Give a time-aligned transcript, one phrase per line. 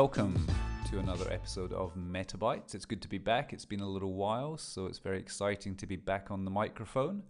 [0.00, 0.46] Welcome
[0.90, 2.76] to another episode of Meta Bytes.
[2.76, 3.52] It's good to be back.
[3.52, 7.24] It's been a little while, so it's very exciting to be back on the microphone.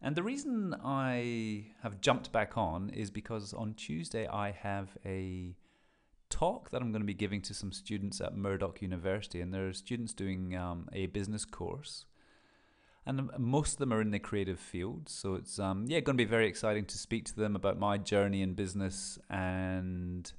[0.00, 5.56] And the reason I have jumped back on is because on Tuesday I have a
[6.30, 9.68] talk that I'm going to be giving to some students at Murdoch University, and there
[9.68, 12.06] are students doing um, a business course.
[13.04, 16.24] And most of them are in the creative field, so it's um, yeah going to
[16.24, 20.32] be very exciting to speak to them about my journey in business and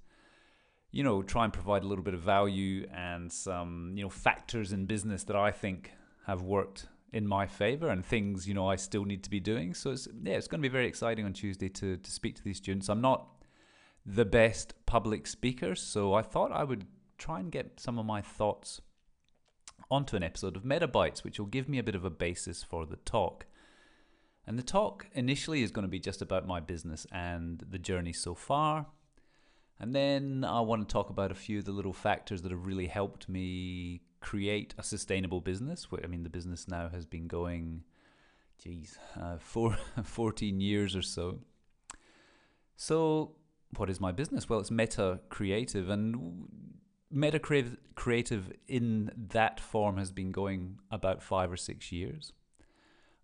[0.91, 4.71] you know, try and provide a little bit of value and some, you know, factors
[4.71, 5.91] in business that I think
[6.25, 9.73] have worked in my favor and things, you know, I still need to be doing.
[9.73, 12.43] So it's yeah, it's going to be very exciting on Tuesday to to speak to
[12.43, 12.89] these students.
[12.89, 13.27] I'm not
[14.05, 16.85] the best public speaker, so I thought I would
[17.17, 18.81] try and get some of my thoughts
[19.89, 22.63] onto an episode of Meta Bytes, which will give me a bit of a basis
[22.63, 23.45] for the talk.
[24.45, 28.13] And the talk initially is going to be just about my business and the journey
[28.13, 28.88] so far
[29.80, 32.66] and then I want to talk about a few of the little factors that have
[32.66, 35.88] really helped me create a sustainable business.
[36.03, 37.84] I mean, the business now has been going,
[38.61, 41.39] geez, uh, four, 14 years or so.
[42.75, 43.36] So,
[43.75, 44.50] what is my business?
[44.50, 46.47] Well, it's Meta Creative, and
[47.12, 52.34] Meta Creative in that form has been going about five or six years.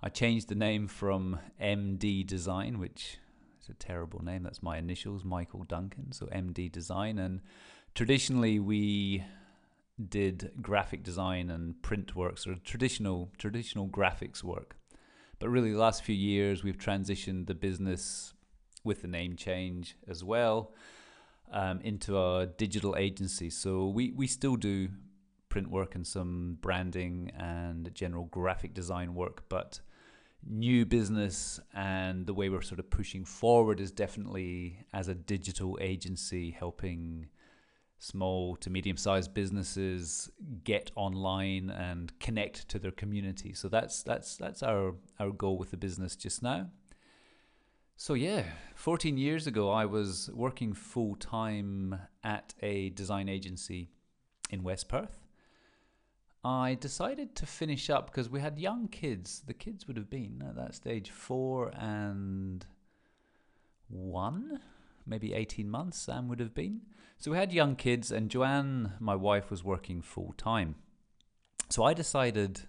[0.01, 3.19] I changed the name from MD Design, which
[3.63, 4.43] it's a terrible name.
[4.43, 6.11] That's my initials, Michael Duncan.
[6.11, 7.17] So MD Design.
[7.17, 7.39] And
[7.95, 9.23] traditionally, we
[10.09, 14.75] did graphic design and print work, sort of traditional traditional graphics work.
[15.39, 18.33] But really, the last few years, we've transitioned the business
[18.83, 20.73] with the name change as well
[21.49, 23.49] um, into a digital agency.
[23.49, 24.89] So we we still do
[25.47, 29.79] print work and some branding and general graphic design work, but
[30.47, 35.77] new business and the way we're sort of pushing forward is definitely as a digital
[35.81, 37.27] agency helping
[37.99, 40.29] small to medium sized businesses
[40.63, 43.53] get online and connect to their community.
[43.53, 46.69] So that's that's that's our our goal with the business just now.
[47.95, 48.43] So yeah,
[48.75, 53.89] 14 years ago I was working full time at a design agency
[54.49, 55.22] in West Perth
[56.43, 59.43] I decided to finish up because we had young kids.
[59.47, 62.65] The kids would have been at that stage four and
[63.87, 64.59] one,
[65.05, 66.81] maybe 18 months, Sam would have been.
[67.17, 70.75] So we had young kids, and Joanne, my wife, was working full time.
[71.69, 72.61] So I decided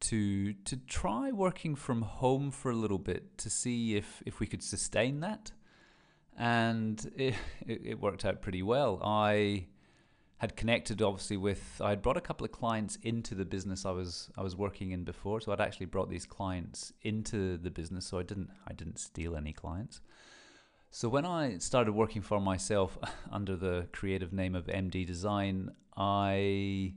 [0.00, 4.46] to to try working from home for a little bit to see if, if we
[4.46, 5.52] could sustain that.
[6.36, 7.34] And it,
[7.66, 9.00] it, worked out pretty well.
[9.02, 9.66] I
[10.42, 13.92] had connected obviously with I had brought a couple of clients into the business I
[13.92, 15.40] was I was working in before.
[15.40, 18.06] So I'd actually brought these clients into the business.
[18.06, 20.00] So I didn't I didn't steal any clients.
[20.90, 22.98] So when I started working for myself
[23.30, 26.94] under the creative name of MD Design I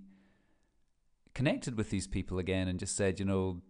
[1.36, 3.62] connected with these people again and just said you know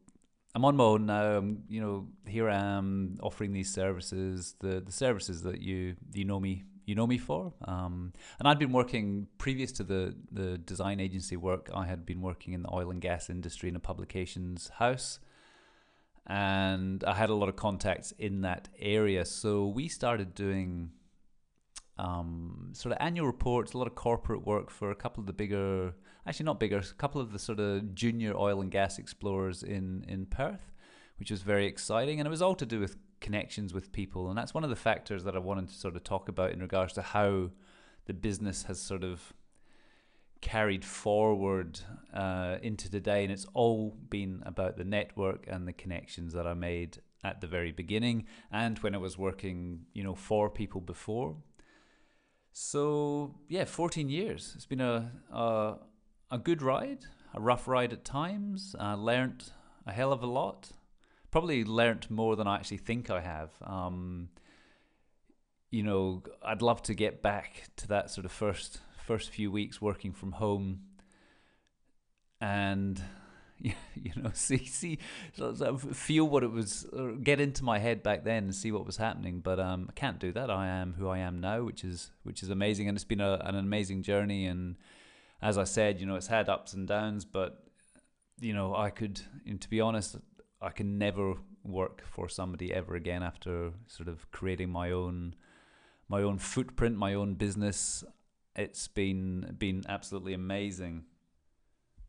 [0.55, 1.35] I'm on my own now.
[1.35, 4.55] I'm you know here I am offering these services.
[4.61, 7.53] The the services that you you know me you know me for.
[7.65, 11.69] Um, and I'd been working previous to the the design agency work.
[11.73, 15.19] I had been working in the oil and gas industry in a publications house,
[16.27, 19.25] and I had a lot of contacts in that area.
[19.25, 20.91] So we started doing
[21.97, 25.33] um, sort of annual reports, a lot of corporate work for a couple of the
[25.33, 25.93] bigger,
[26.27, 30.05] actually not bigger, a couple of the sort of junior oil and gas explorers in
[30.07, 30.71] in Perth,
[31.17, 34.29] which was very exciting, and it was all to do with connections with people.
[34.29, 36.59] And that's one of the factors that I wanted to sort of talk about in
[36.59, 37.49] regards to how
[38.05, 39.33] the business has sort of
[40.41, 41.79] carried forward
[42.13, 43.23] uh, into today.
[43.23, 47.47] And it's all been about the network and the connections that I made at the
[47.47, 51.35] very beginning and when I was working, you know, for people before.
[52.51, 54.53] So yeah, 14 years.
[54.55, 55.75] It's been a a,
[56.29, 58.75] a good ride, a rough ride at times.
[58.79, 59.51] I learned
[59.87, 60.71] a hell of a lot
[61.35, 63.49] probably learnt more than I actually think I have.
[63.61, 64.29] Um,
[65.69, 69.81] you know, I'd love to get back to that sort of first first few weeks
[69.81, 70.83] working from home,
[72.39, 73.01] and
[73.59, 73.73] you
[74.15, 74.97] know, see see
[75.91, 76.87] feel what it was,
[77.21, 79.41] get into my head back then and see what was happening.
[79.41, 80.49] But um, I can't do that.
[80.49, 83.41] I am who I am now, which is which is amazing, and it's been a,
[83.43, 84.45] an amazing journey.
[84.45, 84.77] And
[85.41, 87.61] as I said, you know, it's had ups and downs, but
[88.39, 89.19] you know, I could,
[89.59, 90.15] to be honest,
[90.61, 95.35] I can never work for somebody ever again after sort of creating my own
[96.07, 98.03] my own footprint, my own business.
[98.55, 101.05] It's been been absolutely amazing.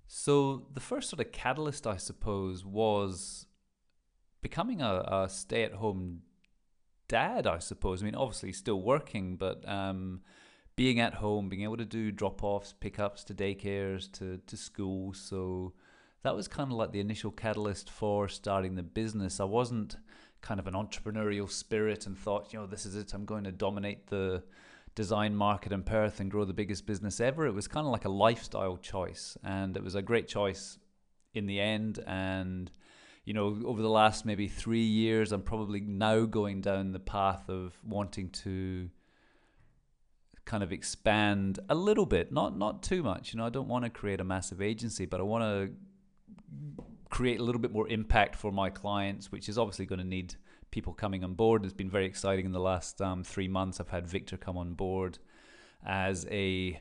[0.06, 3.46] So the first sort of catalyst, I suppose, was
[4.40, 6.22] becoming a, a stay-at-home
[7.08, 7.46] dad.
[7.46, 8.02] I suppose.
[8.02, 10.20] I mean, obviously still working, but um,
[10.76, 15.19] being at home, being able to do drop offs, pickups to daycares, to, to schools.
[15.19, 15.72] So
[16.23, 19.41] that was kind of like the initial catalyst for starting the business.
[19.41, 19.97] I wasn't
[20.41, 23.53] kind of an entrepreneurial spirit and thought, you know, this is it, I'm going to
[23.53, 24.43] dominate the
[24.95, 27.47] design market in Perth and grow the biggest business ever.
[27.47, 30.79] It was kind of like a lifestyle choice, and it was a great choice
[31.35, 32.01] in the end.
[32.07, 32.71] And
[33.25, 37.49] you know, over the last maybe three years, I'm probably now going down the path
[37.49, 38.89] of wanting to
[40.45, 43.33] kind of expand a little bit, not not too much.
[43.33, 45.73] You know, I don't want to create a massive agency, but I want to
[47.11, 50.35] create a little bit more impact for my clients, which is obviously going to need
[50.70, 51.64] people coming on board.
[51.64, 53.81] It's been very exciting in the last um, three months.
[53.81, 55.19] I've had Victor come on board
[55.85, 56.81] as a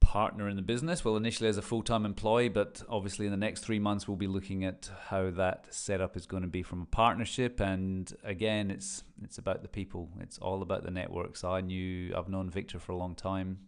[0.00, 1.04] partner in the business.
[1.04, 4.16] Well, initially as a full time employee, but obviously in the next three months, we'll
[4.16, 7.60] be looking at how that setup is going to be from a partnership.
[7.60, 10.08] And again, it's it's about the people.
[10.20, 11.44] It's all about the networks.
[11.44, 13.60] I knew I've known Victor for a long time.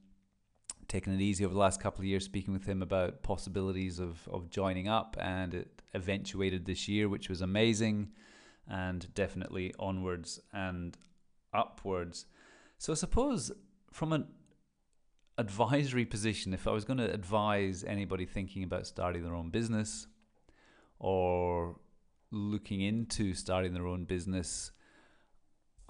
[0.92, 4.28] Taken it easy over the last couple of years, speaking with him about possibilities of,
[4.30, 8.10] of joining up, and it eventuated this year, which was amazing,
[8.68, 10.98] and definitely onwards and
[11.54, 12.26] upwards.
[12.76, 13.50] So I suppose
[13.90, 14.26] from an
[15.38, 20.06] advisory position, if I was going to advise anybody thinking about starting their own business
[20.98, 21.76] or
[22.30, 24.72] looking into starting their own business,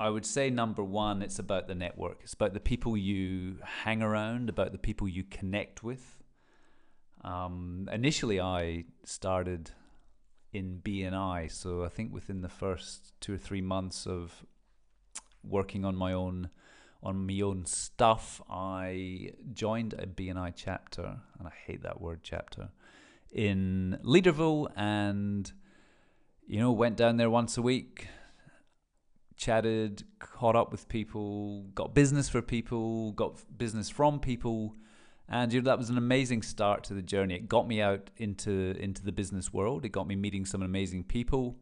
[0.03, 2.23] I would say number one, it's about the network.
[2.25, 6.21] It's about the people you hang around, about the people you connect with.
[7.23, 9.71] Um, initially, I started
[10.53, 14.45] in BNI, so I think within the first two or three months of
[15.45, 16.51] working on my own
[17.01, 22.71] on my own stuff, I joined a BNI chapter, and I hate that word chapter,
[23.31, 25.53] in Leederville, and
[26.45, 28.09] you know went down there once a week,
[29.37, 34.75] chatted, caught up with people, got business for people, got business from people.
[35.29, 37.35] And you know, that was an amazing start to the journey.
[37.35, 39.85] It got me out into into the business world.
[39.85, 41.57] It got me meeting some amazing people,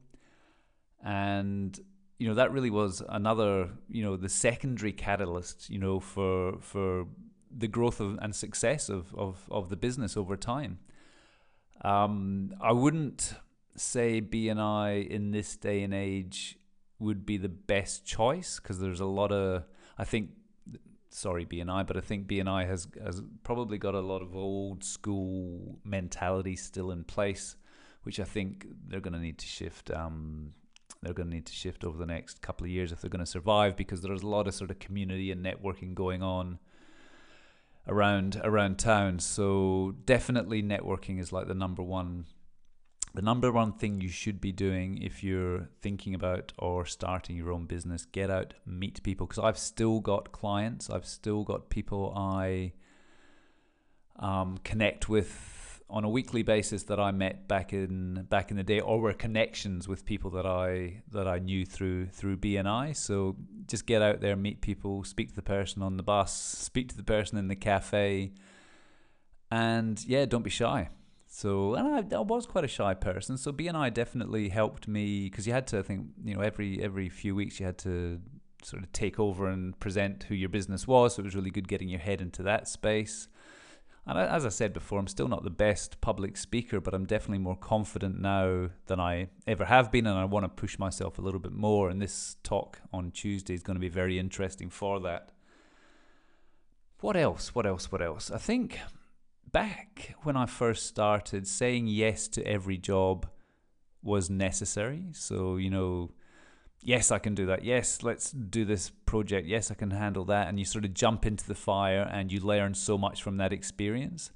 [1.05, 1.79] and
[2.19, 7.07] you know that really was another you know the secondary catalyst you know for for
[7.57, 10.79] the growth of, and success of, of, of the business over time.
[11.83, 13.35] Um, I wouldn't
[13.77, 16.59] say BNI in this day and age
[17.01, 19.65] would be the best choice because there's a lot of
[19.99, 20.31] I think
[21.11, 25.79] sorry BNI, but I think BNI has has probably got a lot of old school
[25.85, 27.57] mentality still in place,
[28.05, 29.91] which I think they're going to need to shift.
[29.91, 30.53] Um,
[31.03, 33.25] they're going to need to shift over the next couple of years if they're going
[33.25, 36.59] to survive because there's a lot of sort of community and networking going on
[37.89, 39.19] around around town.
[39.19, 42.27] So definitely networking is like the number one
[43.15, 47.51] the number one thing you should be doing if you're thinking about or starting your
[47.51, 48.05] own business.
[48.05, 52.73] Get out, meet people because I've still got clients, I've still got people I
[54.17, 58.63] um, connect with on a weekly basis that I met back in back in the
[58.63, 62.97] day, or were connections with people that I that I knew through through BNI.
[62.97, 63.37] So
[63.67, 66.97] just get out there, meet people, speak to the person on the bus, speak to
[66.97, 68.33] the person in the cafe,
[69.51, 70.89] and yeah, don't be shy.
[71.33, 73.39] So and I, I was quite a shy person.
[73.39, 77.09] So BNI definitely helped me because you had to I think you know every every
[77.09, 78.21] few weeks you had to
[78.63, 81.15] sort of take over and present who your business was.
[81.15, 83.29] So it was really good getting your head into that space.
[84.07, 87.39] And as I said before, I'm still not the best public speaker, but I'm definitely
[87.39, 91.23] more confident now than I ever have been, and I want to push myself a
[91.23, 91.91] little bit more.
[91.91, 95.31] And this talk on Tuesday is going to be very interesting for that.
[97.01, 97.55] What else?
[97.55, 97.93] What else?
[97.93, 98.31] What else?
[98.33, 98.81] I think
[99.53, 103.27] back when I first started, saying yes to every job
[104.03, 105.07] was necessary.
[105.13, 106.13] So, you know,
[106.81, 107.65] yes, I can do that.
[107.65, 109.47] Yes, let's do this project.
[109.47, 110.49] Yes, I can handle that.
[110.49, 113.53] And you sort of jump into the fire and you learn so much from that
[113.53, 114.31] experience.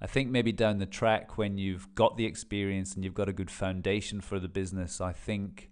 [0.00, 3.32] I think maybe down the track, when you've got the experience and you've got a
[3.32, 5.70] good foundation for the business, I think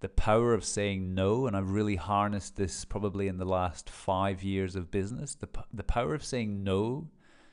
[0.00, 4.42] the power of saying no, and I've really harnessed this probably in the last five
[4.42, 7.08] years of business, the, the power of saying no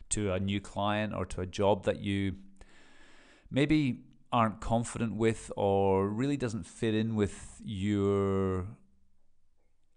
[0.09, 2.35] to a new client or to a job that you
[3.49, 8.67] maybe aren't confident with or really doesn't fit in with your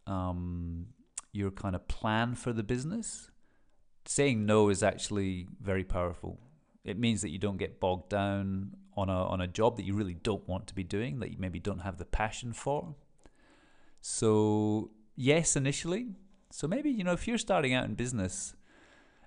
[0.06, 0.86] um,
[1.32, 3.30] your kind of plan for the business,
[4.06, 6.38] saying no is actually very powerful.
[6.84, 9.94] It means that you don't get bogged down on a on a job that you
[9.94, 12.94] really don't want to be doing, that you maybe don't have the passion for.
[14.00, 16.14] So yes, initially.
[16.50, 18.54] So maybe you know if you're starting out in business,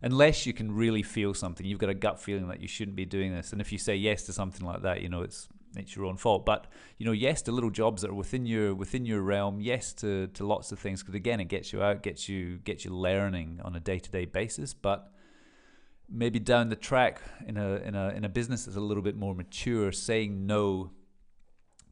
[0.01, 3.05] unless you can really feel something, you've got a gut feeling that you shouldn't be
[3.05, 3.51] doing this.
[3.51, 6.17] And if you say yes to something like that, you know, it's it's your own
[6.17, 6.45] fault.
[6.45, 6.67] But
[6.97, 9.61] you know, yes, to little jobs that are within your within your realm.
[9.61, 12.83] Yes, to to lots of things because again, it gets you out, gets you gets
[12.85, 14.73] you learning on a day to day basis.
[14.73, 15.11] But
[16.09, 19.15] maybe down the track in a in a in a business that's a little bit
[19.15, 20.91] more mature, saying no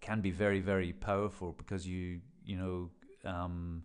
[0.02, 2.90] can be very very powerful because you you know
[3.30, 3.84] um,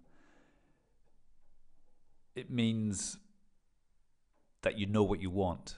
[2.34, 3.18] it means
[4.64, 5.76] that you know what you want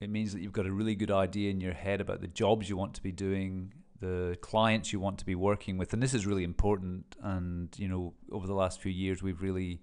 [0.00, 2.70] it means that you've got a really good idea in your head about the jobs
[2.70, 6.14] you want to be doing, the clients you want to be working with, and this
[6.14, 7.16] is really important.
[7.22, 9.82] And you know, over the last few years, we've really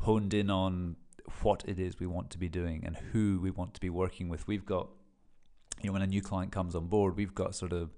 [0.00, 0.96] honed in on
[1.42, 4.28] what it is we want to be doing and who we want to be working
[4.28, 4.46] with.
[4.46, 4.88] We've got,
[5.80, 7.96] you know, when a new client comes on board, we've got sort of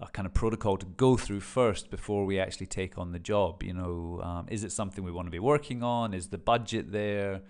[0.00, 3.62] a kind of protocol to go through first before we actually take on the job.
[3.62, 6.14] You know, um, is it something we want to be working on?
[6.14, 7.42] Is the budget there?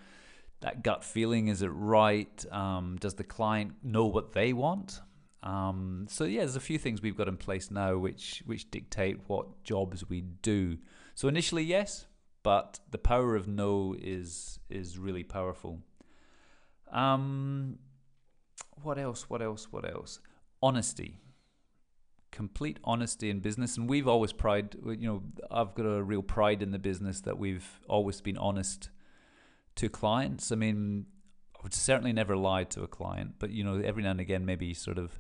[0.61, 2.45] That gut feeling is it right?
[2.53, 5.01] Um, does the client know what they want?
[5.43, 9.19] Um, so yeah there's a few things we've got in place now which which dictate
[9.29, 10.79] what jobs we do.
[11.15, 12.07] So initially yes
[12.43, 15.81] but the power of no is is really powerful.
[16.91, 17.79] Um,
[18.83, 20.21] what else what else what else?
[20.63, 21.21] Honesty.
[22.31, 26.63] Complete honesty in business and we've always pride you know i've got a real pride
[26.63, 28.91] in the business that we've always been honest
[29.79, 30.53] to clients.
[30.53, 31.07] I mean,
[31.57, 34.45] I would certainly never lie to a client, but you know, every now and again,
[34.45, 35.19] maybe sort of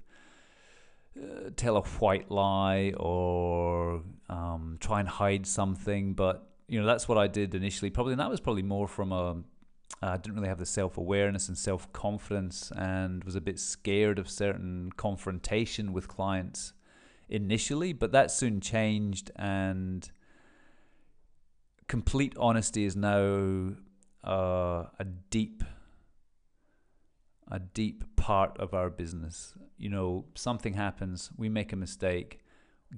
[1.20, 6.14] uh, tell a white lie or um, try and hide something.
[6.14, 7.90] But you know, that's what I did initially.
[7.90, 9.42] Probably, and that was probably more from a
[10.00, 14.18] I didn't really have the self awareness and self confidence, and was a bit scared
[14.18, 16.72] of certain confrontation with clients
[17.28, 17.92] initially.
[17.92, 20.08] But that soon changed, and
[21.88, 23.72] complete honesty is now
[24.28, 25.64] uh, a deep
[27.50, 29.54] a deep part of our business.
[29.78, 32.40] You know, something happens, we make a mistake,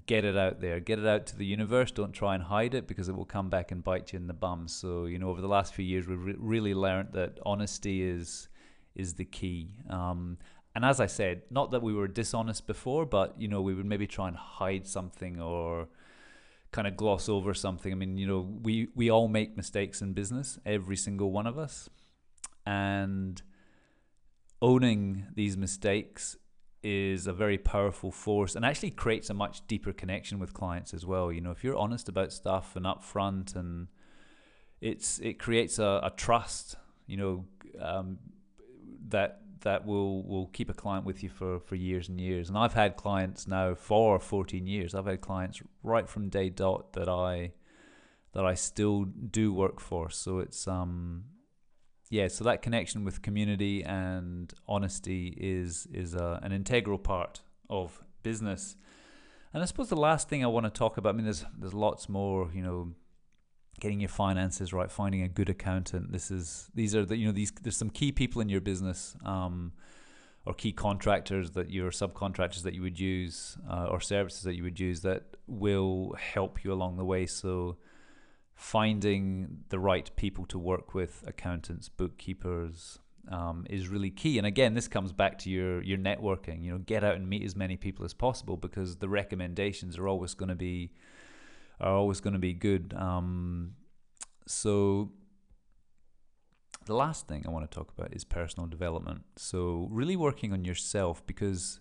[0.06, 1.92] get it out there, get it out to the universe.
[1.92, 4.32] Don't try and hide it because it will come back and bite you in the
[4.32, 4.66] bum.
[4.66, 8.48] So, you know, over the last few years, we've re- really learned that honesty is
[8.96, 9.76] is the key.
[9.88, 10.36] Um,
[10.74, 13.86] and as I said, not that we were dishonest before, but you know, we would
[13.86, 15.88] maybe try and hide something or
[16.72, 17.92] kind of gloss over something.
[17.92, 21.58] I mean, you know, we we all make mistakes in business, every single one of
[21.58, 21.88] us,
[22.66, 23.42] and
[24.62, 26.36] owning these mistakes
[26.82, 31.04] is a very powerful force and actually creates a much deeper connection with clients as
[31.04, 31.30] well.
[31.30, 33.88] You know, if you're honest about stuff and upfront, and
[34.80, 36.76] it's it creates a, a trust.
[37.06, 37.44] You know,
[37.80, 38.18] um,
[39.08, 42.48] that that will will keep a client with you for for years and years.
[42.48, 44.94] And I've had clients now for 14 years.
[44.94, 47.52] I've had clients right from day dot that I
[48.32, 50.10] that I still do work for.
[50.10, 51.24] So it's um
[52.10, 58.02] yeah, so that connection with community and honesty is is a, an integral part of
[58.22, 58.76] business.
[59.52, 61.74] And I suppose the last thing I want to talk about, I mean, there's there's
[61.74, 62.94] lots more, you know,
[63.78, 66.12] getting your finances right, finding a good accountant.
[66.12, 69.16] This is these are the you know these there's some key people in your business.
[69.24, 69.72] Um,
[70.46, 74.62] or key contractors that your subcontractors that you would use uh, or services that you
[74.62, 77.76] would use that will help you along the way so
[78.54, 82.98] finding the right people to work with accountants bookkeepers
[83.30, 86.78] um, is really key and again this comes back to your your networking you know
[86.78, 90.48] get out and meet as many people as possible because the recommendations are always going
[90.48, 90.90] to be
[91.80, 92.94] are always going to be good.
[92.96, 93.74] Um,
[94.46, 95.12] so
[96.86, 99.22] the last thing I want to talk about is personal development.
[99.36, 101.80] So really working on yourself because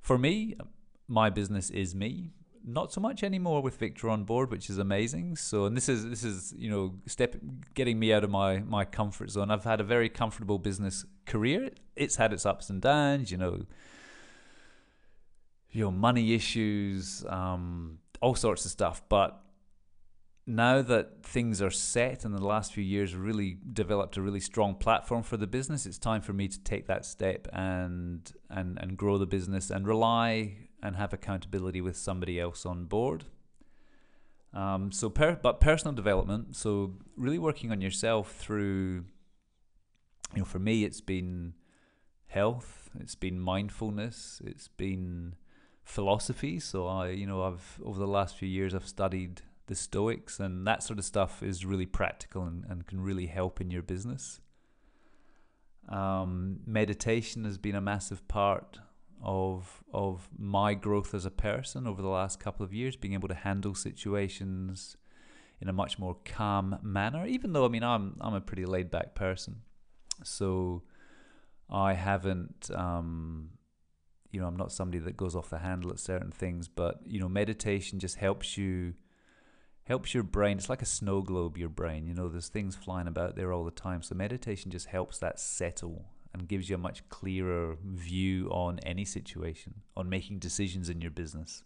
[0.00, 0.56] for me,
[1.08, 2.32] my business is me.
[2.64, 5.36] Not so much anymore with Victor on board, which is amazing.
[5.36, 7.34] So, and this is this is you know step
[7.74, 9.50] getting me out of my my comfort zone.
[9.50, 11.70] I've had a very comfortable business career.
[11.96, 13.32] It's had its ups and downs.
[13.32, 13.66] You know,
[15.72, 19.02] your money issues, um, all sorts of stuff.
[19.08, 19.38] But
[20.46, 24.74] now that things are set and the last few years really developed a really strong
[24.74, 28.96] platform for the business, it's time for me to take that step and and and
[28.96, 33.24] grow the business and rely and have accountability with somebody else on board.
[34.54, 36.56] Um, so, per, but personal development.
[36.56, 39.04] So, really working on yourself through,
[40.34, 41.54] you know, for me, it's been
[42.26, 45.36] health, it's been mindfulness, it's been
[45.84, 46.60] philosophy.
[46.60, 50.66] So I, you know, I've over the last few years I've studied the Stoics, and
[50.66, 54.40] that sort of stuff is really practical and, and can really help in your business.
[55.88, 58.78] Um, meditation has been a massive part
[59.22, 63.28] of of my growth as a person over the last couple of years, being able
[63.28, 64.96] to handle situations
[65.60, 67.26] in a much more calm manner.
[67.26, 69.62] Even though I mean I'm I'm a pretty laid back person,
[70.24, 70.82] so
[71.70, 73.50] I haven't um,
[74.32, 77.20] you know, I'm not somebody that goes off the handle at certain things, but you
[77.20, 78.94] know, meditation just helps you
[79.84, 80.58] helps your brain.
[80.58, 82.06] It's like a snow globe, your brain.
[82.06, 84.02] You know, there's things flying about there all the time.
[84.02, 89.04] So meditation just helps that settle and gives you a much clearer view on any
[89.04, 91.62] situation, on making decisions in your business.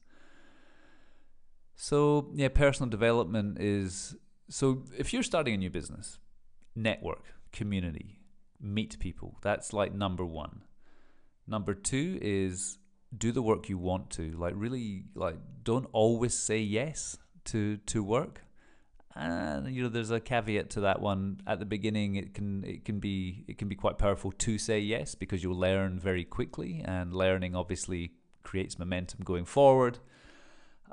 [1.76, 4.16] So, yeah, personal development is
[4.48, 6.18] so if you're starting a new business,
[6.74, 8.20] network, community,
[8.60, 9.38] meet people.
[9.42, 10.62] That's like number 1.
[11.46, 12.78] Number 2 is
[13.16, 14.32] do the work you want to.
[14.32, 18.42] Like really like don't always say yes to to work.
[19.14, 21.40] And you know, there's a caveat to that one.
[21.46, 24.78] At the beginning, it can it can be it can be quite powerful to say
[24.80, 28.12] yes because you'll learn very quickly, and learning obviously
[28.42, 29.98] creates momentum going forward.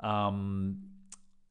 [0.00, 0.78] Um,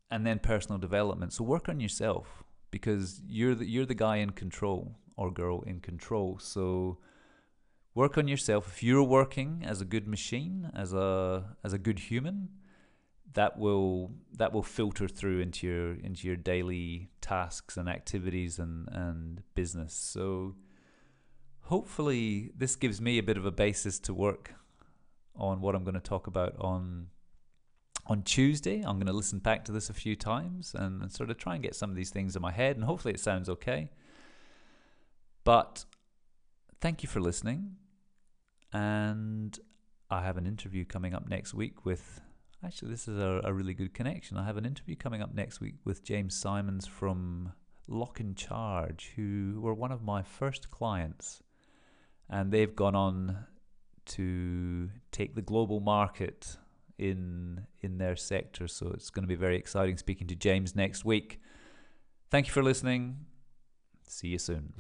[0.10, 1.34] and then personal development.
[1.34, 5.80] So work on yourself because you're the you're the guy in control or girl in
[5.80, 6.40] control.
[6.40, 6.98] So
[7.96, 8.68] work on yourself.
[8.68, 12.50] If you're working as a good machine, as a as a good human,
[13.34, 18.88] that will that will filter through into your into your daily tasks and activities and
[18.92, 19.94] and business.
[19.94, 20.56] So
[21.62, 24.54] hopefully this gives me a bit of a basis to work
[25.36, 27.08] on what I'm going to talk about on
[28.06, 28.78] on Tuesday.
[28.82, 31.54] I'm going to listen back to this a few times and, and sort of try
[31.54, 33.90] and get some of these things in my head and hopefully it sounds okay.
[35.46, 35.86] But
[36.82, 37.78] thank you for listening
[38.74, 39.58] and
[40.10, 42.22] I have an interview coming up next week with
[42.66, 44.38] Actually, this is a, a really good connection.
[44.38, 47.52] I have an interview coming up next week with James Symons from
[47.90, 51.42] LocknCharge, who were one of my first clients.
[52.30, 53.46] And they've gone on
[54.06, 56.58] to take the global market
[56.98, 58.68] in in their sector.
[58.68, 61.42] So it's going to be very exciting speaking to James next week.
[62.32, 63.26] Thank you for listening.
[64.08, 64.74] See you soon.